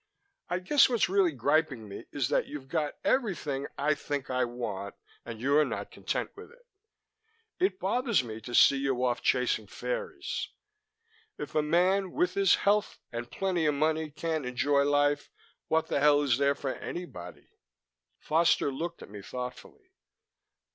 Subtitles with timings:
[0.49, 4.95] "I guess what's really griping me is that you've got everything I think I want
[5.25, 6.65] and you're not content with it.
[7.59, 10.49] It bothers me to see you off chasing fairies.
[11.37, 15.29] If a man with his health and plenty of money can't enjoy life,
[15.67, 17.51] what the hell is there for anybody?"
[18.17, 19.91] Foster looked at me thoughtfully.